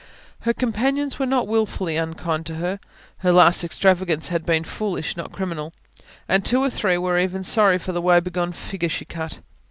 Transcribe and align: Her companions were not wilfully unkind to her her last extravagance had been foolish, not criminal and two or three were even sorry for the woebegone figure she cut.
Her 0.39 0.53
companions 0.55 1.19
were 1.19 1.27
not 1.27 1.47
wilfully 1.47 1.95
unkind 1.95 2.47
to 2.47 2.55
her 2.55 2.79
her 3.19 3.31
last 3.31 3.63
extravagance 3.63 4.29
had 4.29 4.47
been 4.47 4.63
foolish, 4.63 5.15
not 5.15 5.31
criminal 5.31 5.73
and 6.27 6.43
two 6.43 6.63
or 6.63 6.71
three 6.71 6.97
were 6.97 7.19
even 7.19 7.43
sorry 7.43 7.77
for 7.77 7.91
the 7.91 8.01
woebegone 8.01 8.53
figure 8.53 8.89
she 8.89 9.05
cut. 9.05 9.41